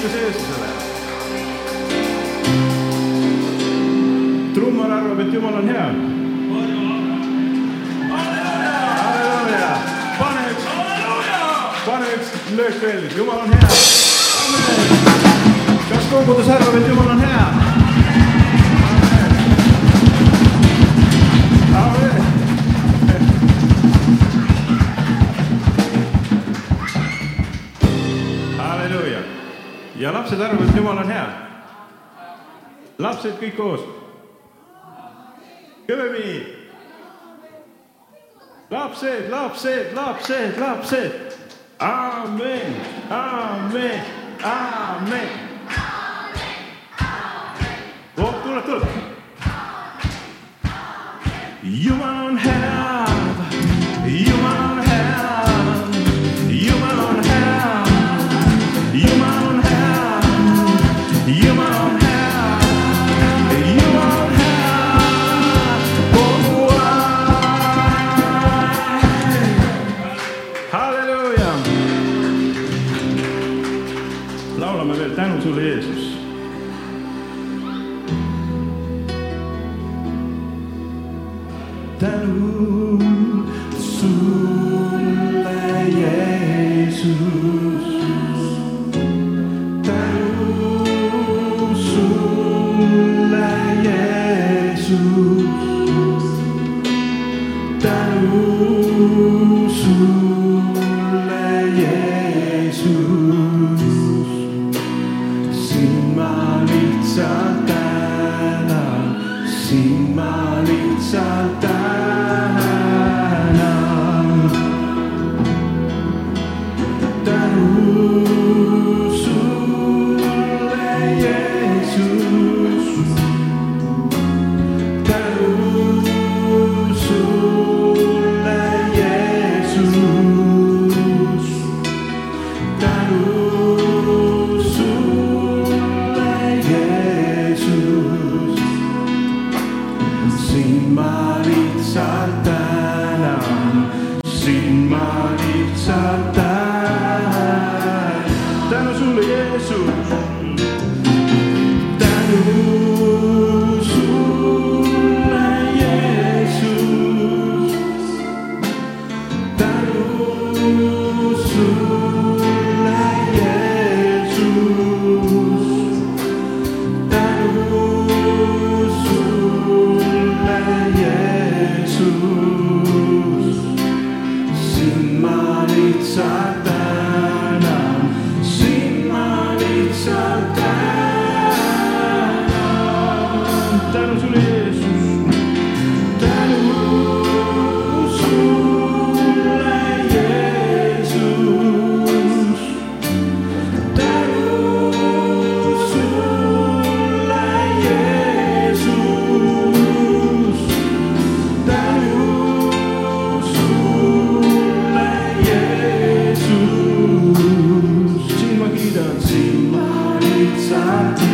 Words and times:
kiitus 0.00 0.20
Jeesusele. 0.20 0.66
trummar 4.54 4.90
arvab, 4.90 5.20
et 5.20 5.32
Jumal 5.32 5.54
on 5.54 5.68
hea. 5.68 5.86
halleluuja, 9.02 9.76
pane 10.18 10.40
üks, 10.50 10.64
pane 11.86 12.06
üks 12.16 12.28
löök 12.56 12.80
veel, 12.80 13.02
Jumal 13.16 13.38
on 13.38 13.52
hea. 13.52 13.68
kas 15.90 16.04
kogudus 16.10 16.48
arvab, 16.48 16.74
et 16.74 16.88
Jumal 16.88 17.10
on 17.10 17.20
hea? 17.20 17.59
ja 29.96 30.12
lapsed 30.12 30.40
arvavad, 30.40 30.68
et 30.68 30.76
jumal 30.76 30.98
on 30.98 31.10
hea. 31.10 31.26
lapsed 32.98 33.36
kõik 33.40 33.56
koos. 33.56 33.80
kõvemini. 35.88 36.46
lapsed, 38.70 39.30
lapsed, 39.30 39.92
lapsed, 39.94 40.58
lapsed. 40.58 41.36
aamen, 41.78 42.76
aamen, 43.10 44.00
aamen. 44.44 45.28
Oh, 48.18 48.34
tuleb, 48.42 48.64
tuleb. 48.64 48.88
jumal. 51.62 52.19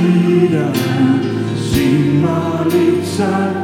vida 0.00 0.72
sin 1.72 2.22
malizar. 2.22 3.59